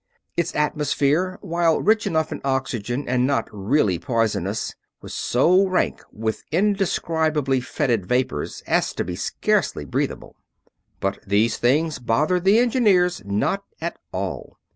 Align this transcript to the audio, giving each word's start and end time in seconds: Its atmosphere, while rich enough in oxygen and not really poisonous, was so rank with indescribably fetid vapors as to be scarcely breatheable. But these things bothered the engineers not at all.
Its 0.35 0.55
atmosphere, 0.55 1.37
while 1.41 1.79
rich 1.79 2.07
enough 2.07 2.31
in 2.31 2.41
oxygen 2.43 3.07
and 3.07 3.27
not 3.27 3.47
really 3.51 3.99
poisonous, 3.99 4.73
was 4.99 5.13
so 5.13 5.67
rank 5.67 6.01
with 6.11 6.41
indescribably 6.51 7.61
fetid 7.61 8.07
vapors 8.07 8.63
as 8.65 8.93
to 8.93 9.03
be 9.03 9.15
scarcely 9.15 9.85
breatheable. 9.85 10.33
But 10.99 11.19
these 11.27 11.57
things 11.59 11.99
bothered 11.99 12.45
the 12.45 12.57
engineers 12.57 13.21
not 13.25 13.63
at 13.79 13.99
all. 14.11 14.57